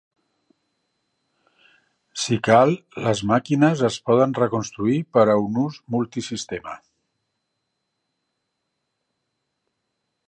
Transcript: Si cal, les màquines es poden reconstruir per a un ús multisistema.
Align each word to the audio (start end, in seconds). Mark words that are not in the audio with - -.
Si 2.21 2.37
cal, 2.47 2.73
les 3.07 3.21
màquines 3.33 3.83
es 3.89 3.99
poden 4.09 4.33
reconstruir 4.39 4.97
per 5.19 5.27
a 5.35 5.37
un 5.43 5.61
ús 5.67 5.79
multisistema. 5.97 6.75